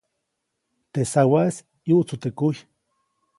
Teʼ 0.91 1.07
sawaʼis 1.11 1.57
ʼyuʼtsu 1.87 2.15
teʼ 2.21 2.35
kujy. 2.37 2.59